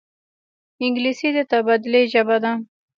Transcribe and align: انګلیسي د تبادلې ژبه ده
انګلیسي 0.85 1.29
د 1.35 1.37
تبادلې 1.51 2.01
ژبه 2.13 2.37
ده 2.43 2.51